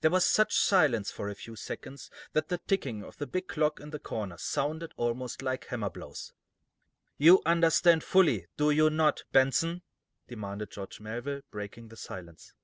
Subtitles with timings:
[0.00, 3.78] There was such silence, for a few seconds, that the ticking of the big clock
[3.78, 6.32] in the corner sounded almost like hammer blows.
[7.16, 9.82] "You understand fully, do you not, Benson?"
[10.26, 12.54] demanded George Melville, breaking the silence.